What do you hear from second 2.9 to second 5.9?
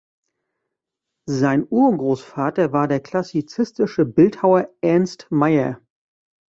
klassizistische Bildhauer Ernst Mayer.